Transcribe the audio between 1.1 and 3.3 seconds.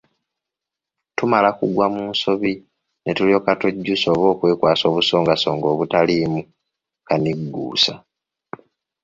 Tumala kugwa mu nsobi ne